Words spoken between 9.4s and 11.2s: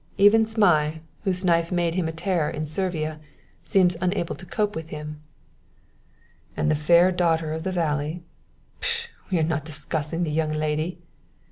not discussing the young lady."